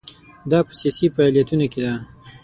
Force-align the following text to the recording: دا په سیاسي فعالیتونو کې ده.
دا 0.51 0.59
په 0.67 0.73
سیاسي 0.79 1.07
فعالیتونو 1.15 1.65
کې 1.71 1.79
ده. 1.85 1.93